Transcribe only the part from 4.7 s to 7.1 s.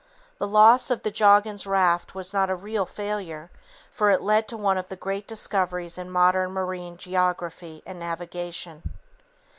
of the great discoveries in modern marine